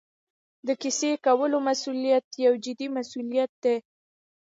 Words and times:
د 0.67 0.69
کیسې 0.81 1.11
کولو 1.25 1.57
مسوولیت 1.67 2.25
یو 2.45 2.53
جدي 2.63 2.87
مسوولیت 2.95 3.51
دی. 3.63 3.75